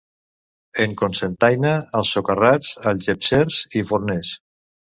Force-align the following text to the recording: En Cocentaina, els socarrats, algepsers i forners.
En 0.85 0.95
Cocentaina, 1.01 1.75
els 2.01 2.13
socarrats, 2.17 2.73
algepsers 2.93 3.61
i 3.83 3.85
forners. 3.93 4.35